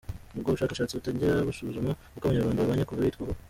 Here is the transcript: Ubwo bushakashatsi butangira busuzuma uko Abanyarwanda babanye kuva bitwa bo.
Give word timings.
Ubwo 0.35 0.49
bushakashatsi 0.55 0.97
butangira 0.97 1.47
busuzuma 1.47 1.91
uko 2.15 2.23
Abanyarwanda 2.25 2.63
babanye 2.63 2.83
kuva 2.85 3.05
bitwa 3.07 3.23
bo. 3.27 3.33